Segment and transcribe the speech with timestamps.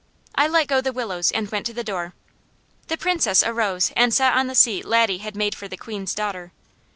[0.33, 2.15] I let go the willows and went to the door.
[2.87, 6.51] The Princess arose and sat on the seat Laddie had made for the Queen's daughter.